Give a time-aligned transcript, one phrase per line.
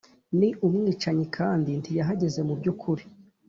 [0.39, 3.03] Ni umwicanyi kandi ntiyahagaze mu by ukuri